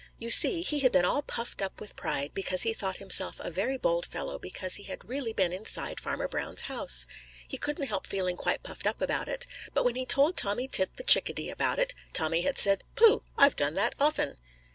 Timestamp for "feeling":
8.07-8.35